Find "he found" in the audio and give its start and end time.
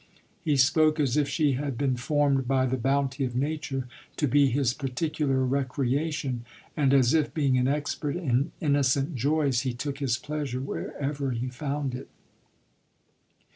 11.29-11.93